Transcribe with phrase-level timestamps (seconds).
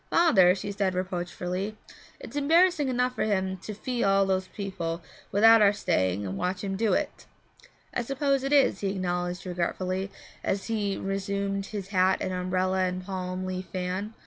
[0.09, 1.77] 'Father,' said she reproachfully,
[2.19, 6.71] 'it's embarrassing enough for him to fee all those people without our staying and watching
[6.71, 7.27] him do it.'
[7.93, 10.09] 'I suppose it is,' he acknowledged regretfully,
[10.43, 14.15] as he resumed his hat and umbrella and palm leaf fan.